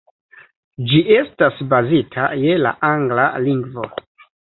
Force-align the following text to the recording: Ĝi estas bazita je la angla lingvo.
Ĝi 0.91 1.01
estas 1.17 1.61
bazita 1.75 2.27
je 2.47 2.59
la 2.65 2.75
angla 2.93 3.31
lingvo. 3.49 3.91